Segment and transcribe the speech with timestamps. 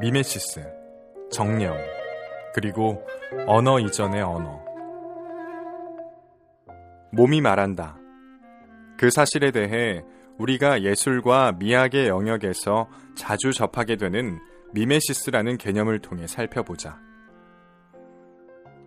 [0.00, 0.62] 미메시스,
[1.30, 1.76] 정령,
[2.54, 3.04] 그리고
[3.46, 4.62] 언어 이전의 언어.
[7.12, 7.98] 몸이 말한다.
[8.96, 10.02] 그 사실에 대해
[10.38, 14.38] 우리가 예술과 미학의 영역에서 자주 접하게 되는
[14.72, 16.98] 미메시스라는 개념을 통해 살펴보자.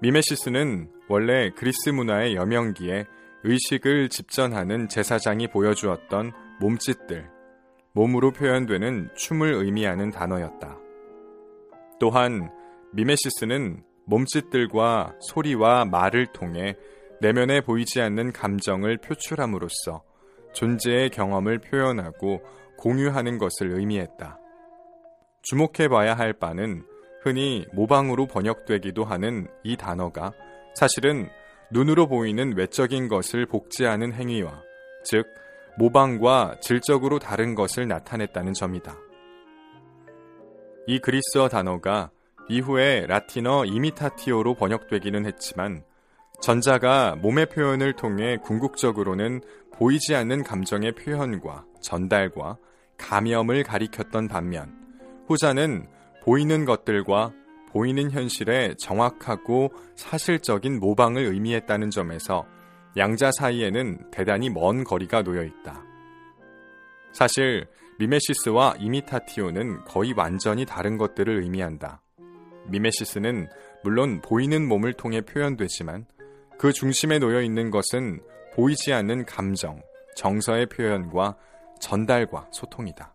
[0.00, 3.06] 미메시스는 원래 그리스 문화의 여명기에
[3.44, 7.30] 의식을 집전하는 제사장이 보여주었던 몸짓들,
[7.92, 10.87] 몸으로 표현되는 춤을 의미하는 단어였다.
[11.98, 12.50] 또한
[12.92, 16.76] 미메시스는 몸짓들과 소리와 말을 통해
[17.20, 20.02] 내면에 보이지 않는 감정을 표출함으로써
[20.54, 22.42] 존재의 경험을 표현하고
[22.78, 24.38] 공유하는 것을 의미했다.
[25.42, 26.84] 주목해 봐야 할 바는
[27.22, 30.32] 흔히 모방으로 번역되기도 하는 이 단어가
[30.74, 31.28] 사실은
[31.70, 34.62] 눈으로 보이는 외적인 것을 복제하는 행위와
[35.04, 35.26] 즉
[35.76, 38.96] 모방과 질적으로 다른 것을 나타냈다는 점이다.
[40.88, 42.10] 이 그리스어 단어가
[42.48, 45.84] 이후에 라틴어 이미타티오로 번역되기는 했지만
[46.40, 49.42] 전자가 몸의 표현을 통해 궁극적으로는
[49.74, 52.56] 보이지 않는 감정의 표현과 전달과
[52.96, 54.72] 감염을 가리켰던 반면
[55.26, 55.86] 후자는
[56.22, 57.34] 보이는 것들과
[57.68, 62.46] 보이는 현실의 정확하고 사실적인 모방을 의미했다는 점에서
[62.96, 65.84] 양자 사이에는 대단히 먼 거리가 놓여 있다.
[67.12, 67.66] 사실
[67.98, 72.00] 미메시스와 이미타티오는 거의 완전히 다른 것들을 의미한다.
[72.68, 73.48] 미메시스는
[73.82, 76.06] 물론 보이는 몸을 통해 표현되지만
[76.58, 78.20] 그 중심에 놓여 있는 것은
[78.54, 79.82] 보이지 않는 감정,
[80.14, 81.36] 정서의 표현과
[81.80, 83.14] 전달과 소통이다.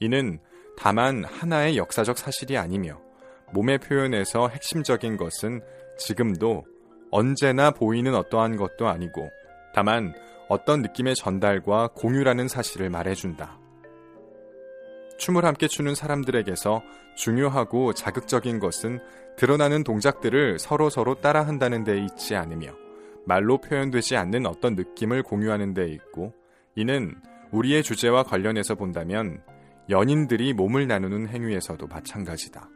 [0.00, 0.40] 이는
[0.76, 3.00] 다만 하나의 역사적 사실이 아니며
[3.52, 5.60] 몸의 표현에서 핵심적인 것은
[5.98, 6.64] 지금도
[7.12, 9.30] 언제나 보이는 어떠한 것도 아니고
[9.72, 10.14] 다만
[10.48, 13.63] 어떤 느낌의 전달과 공유라는 사실을 말해준다.
[15.24, 16.82] 춤을 함께 추는 사람들에게서
[17.16, 19.00] 중요하고 자극적인 것은
[19.38, 22.74] 드러나는 동작들을 서로 서로 따라한다는 데 있지 않으며
[23.24, 26.34] 말로 표현되지 않는 어떤 느낌을 공유하는 데 있고
[26.74, 27.14] 이는
[27.52, 29.40] 우리의 주제와 관련해서 본다면
[29.88, 32.68] 연인들이 몸을 나누는 행위에서도 마찬가지다.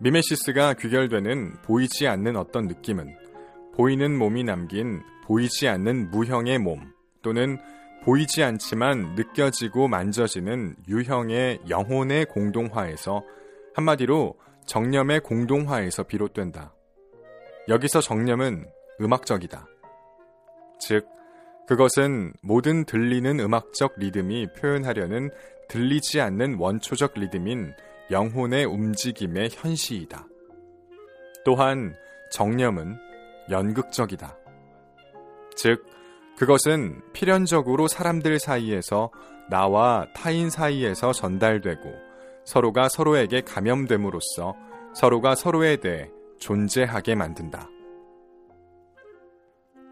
[0.00, 3.14] 미메시스가 귀결되는 보이지 않는 어떤 느낌은
[3.76, 6.92] 보이는 몸이 남긴 보이지 않는 무형의 몸
[7.22, 7.58] 또는
[8.04, 13.22] 보이지 않지만 느껴지고 만져지는 유형의 영혼의 공동화에서
[13.74, 14.34] 한마디로
[14.66, 16.74] 정념의 공동화에서 비롯된다.
[17.68, 18.66] 여기서 정념은
[19.00, 19.66] 음악적이다.
[20.80, 21.06] 즉,
[21.68, 25.30] 그것은 모든 들리는 음악적 리듬이 표현하려는
[25.68, 27.72] 들리지 않는 원초적 리듬인
[28.10, 30.26] 영혼의 움직임의 현시이다.
[31.44, 31.94] 또한
[32.32, 32.96] 정념은
[33.48, 34.36] 연극적이다.
[35.54, 35.86] 즉,
[36.42, 39.12] 그것은 필연적으로 사람들 사이에서
[39.48, 41.94] 나와 타인 사이에서 전달되고
[42.44, 44.56] 서로가 서로에게 감염됨으로써
[44.92, 46.10] 서로가 서로에 대해
[46.40, 47.68] 존재하게 만든다.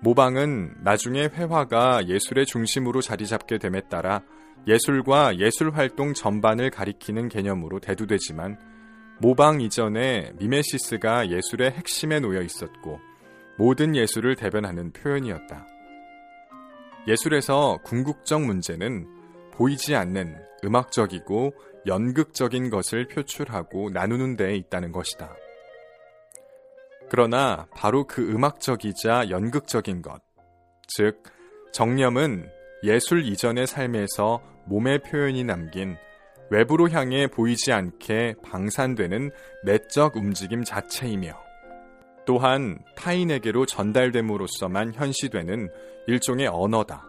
[0.02, 4.22] 모방은 나중에 회화가 예술의 중심으로 자리 잡게 됨에 따라
[4.66, 8.58] 예술과 예술 활동 전반을 가리키는 개념으로 대두되지만
[9.20, 12.98] 모방 이전에 미메시스가 예술의 핵심에 놓여 있었고
[13.56, 15.79] 모든 예술을 대변하는 표현이었다.
[17.06, 19.06] 예술에서 궁극적 문제는
[19.52, 21.52] 보이지 않는 음악적이고
[21.86, 25.34] 연극적인 것을 표출하고 나누는 데에 있다는 것이다.
[27.08, 30.20] 그러나 바로 그 음악적이자 연극적인 것,
[30.86, 31.22] 즉,
[31.72, 32.48] 정념은
[32.82, 35.96] 예술 이전의 삶에서 몸의 표현이 남긴
[36.50, 39.30] 외부로 향해 보이지 않게 방산되는
[39.64, 41.49] 내적 움직임 자체이며
[42.30, 45.68] 또한 타인에게로 전달됨으로써만 현시되는
[46.06, 47.04] 일종의 언어다.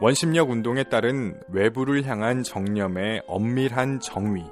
[0.00, 4.44] 원심력 운동에 따른 외부를 향한 정념의 엄밀한 정의,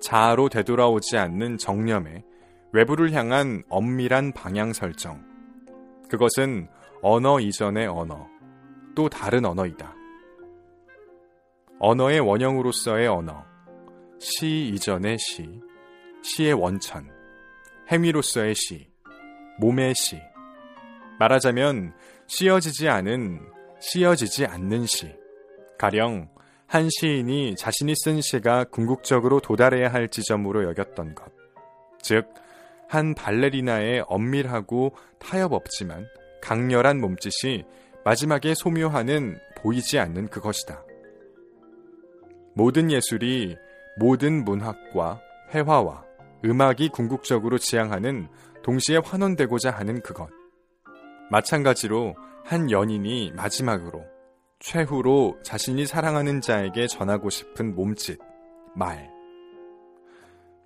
[0.00, 2.24] 자아로 되돌아오지 않는 정념의
[2.72, 5.22] 외부를 향한 엄밀한 방향 설정.
[6.10, 6.66] 그것은
[7.02, 8.26] 언어 이전의 언어,
[8.96, 9.94] 또 다른 언어이다.
[11.78, 13.44] 언어의 원형으로서의 언어,
[14.18, 15.48] 시 이전의 시,
[16.24, 17.13] 시의 원천,
[17.90, 18.88] 행위로서의 시,
[19.58, 20.20] 몸의 시.
[21.18, 21.94] 말하자면
[22.26, 23.40] 씌어지지 않은,
[23.80, 25.14] 씌어지지 않는 시.
[25.78, 26.28] 가령
[26.66, 31.32] 한 시인이 자신이 쓴 시가 궁극적으로 도달해야 할 지점으로 여겼던 것.
[32.00, 32.32] 즉,
[32.88, 36.06] 한 발레리나의 엄밀하고 타협 없지만
[36.42, 37.64] 강렬한 몸짓이
[38.04, 40.84] 마지막에 소묘하는 보이지 않는 그것이다.
[42.54, 43.56] 모든 예술이
[43.98, 45.20] 모든 문학과
[45.54, 46.03] 회화와
[46.44, 48.28] 음악이 궁극적으로 지향하는
[48.62, 50.28] 동시에 환원되고자 하는 그것.
[51.30, 52.14] 마찬가지로
[52.44, 54.04] 한 연인이 마지막으로
[54.60, 58.18] 최후로 자신이 사랑하는 자에게 전하고 싶은 몸짓,
[58.74, 59.10] 말.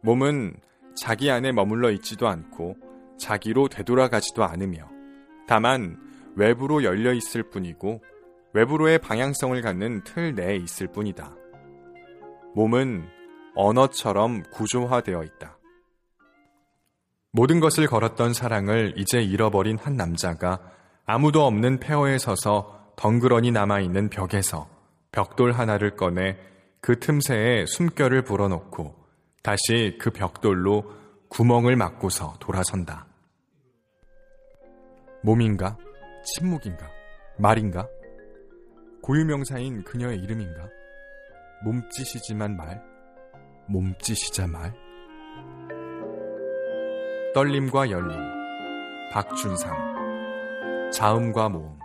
[0.02, 0.56] 몸은
[0.96, 2.76] 자기 안에 머물러 있지도 않고
[3.18, 4.88] 자기로 되돌아가지도 않으며
[5.46, 5.96] 다만
[6.34, 8.02] 외부로 열려 있을 뿐이고
[8.52, 11.36] 외부로의 방향성을 갖는 틀 내에 있을 뿐이다.
[12.54, 13.08] 몸은
[13.54, 15.57] 언어처럼 구조화되어 있다.
[17.38, 20.58] 모든 것을 걸었던 사랑을 이제 잃어버린 한 남자가
[21.06, 24.68] 아무도 없는 폐허에 서서 덩그러니 남아있는 벽에서
[25.12, 26.36] 벽돌 하나를 꺼내
[26.80, 28.96] 그 틈새에 숨결을 불어넣고
[29.44, 30.90] 다시 그 벽돌로
[31.28, 33.06] 구멍을 막고서 돌아선다.
[35.22, 35.76] 몸인가?
[36.24, 36.90] 침묵인가?
[37.38, 37.86] 말인가?
[39.00, 40.68] 고유명사인 그녀의 이름인가?
[41.62, 42.82] 몸짓이지만 말?
[43.68, 44.87] 몸짓이자 말?
[47.34, 48.16] 떨림과 열림,
[49.12, 51.78] 박준상, 자음과 모음.